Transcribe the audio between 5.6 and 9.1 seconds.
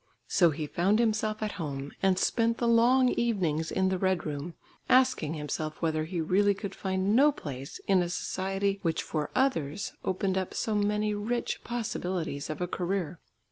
whether he really could find no place in a society which